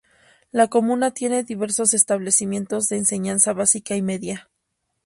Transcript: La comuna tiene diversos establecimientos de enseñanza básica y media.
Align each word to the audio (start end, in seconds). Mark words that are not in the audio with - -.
La 0.51 0.67
comuna 0.67 1.11
tiene 1.11 1.43
diversos 1.43 1.93
establecimientos 1.93 2.85
de 2.87 2.95
enseñanza 2.97 3.53
básica 3.53 3.95
y 3.95 4.01
media. 4.01 4.49